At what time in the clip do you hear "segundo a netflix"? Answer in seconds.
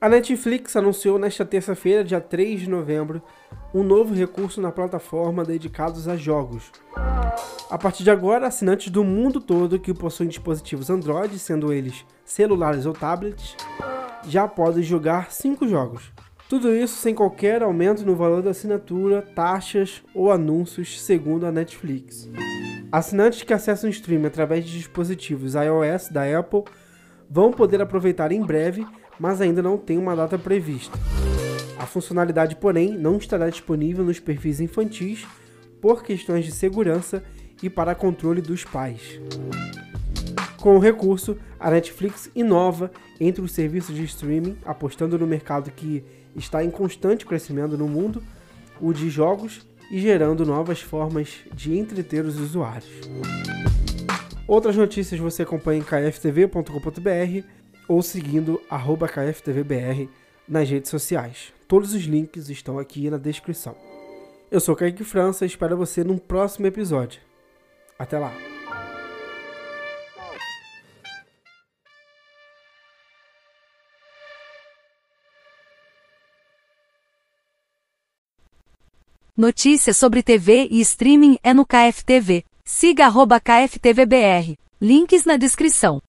21.02-22.30